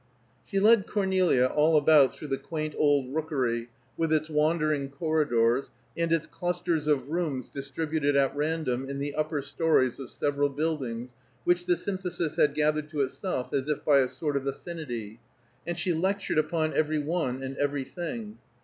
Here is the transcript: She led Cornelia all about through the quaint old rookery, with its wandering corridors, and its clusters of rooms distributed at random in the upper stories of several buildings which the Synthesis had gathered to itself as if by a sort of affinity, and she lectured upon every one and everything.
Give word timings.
She 0.43 0.59
led 0.59 0.87
Cornelia 0.87 1.45
all 1.45 1.77
about 1.77 2.15
through 2.15 2.29
the 2.29 2.39
quaint 2.39 2.73
old 2.75 3.13
rookery, 3.13 3.69
with 3.97 4.11
its 4.11 4.31
wandering 4.31 4.89
corridors, 4.89 5.69
and 5.95 6.11
its 6.11 6.25
clusters 6.25 6.87
of 6.87 7.11
rooms 7.11 7.51
distributed 7.51 8.15
at 8.15 8.35
random 8.35 8.89
in 8.89 8.97
the 8.97 9.13
upper 9.13 9.43
stories 9.43 9.99
of 9.99 10.09
several 10.09 10.49
buildings 10.49 11.13
which 11.43 11.67
the 11.67 11.75
Synthesis 11.75 12.35
had 12.37 12.55
gathered 12.55 12.89
to 12.89 13.01
itself 13.01 13.53
as 13.53 13.69
if 13.69 13.85
by 13.85 13.99
a 13.99 14.07
sort 14.07 14.35
of 14.35 14.47
affinity, 14.47 15.19
and 15.67 15.77
she 15.77 15.93
lectured 15.93 16.39
upon 16.39 16.73
every 16.73 16.97
one 16.97 17.43
and 17.43 17.55
everything. 17.57 18.39